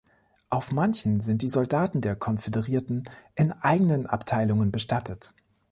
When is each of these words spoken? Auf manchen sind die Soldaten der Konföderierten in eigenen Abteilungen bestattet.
Auf 0.49 0.71
manchen 0.71 1.19
sind 1.19 1.43
die 1.43 1.47
Soldaten 1.47 2.01
der 2.01 2.15
Konföderierten 2.15 3.07
in 3.35 3.51
eigenen 3.51 4.07
Abteilungen 4.07 4.71
bestattet. 4.71 5.35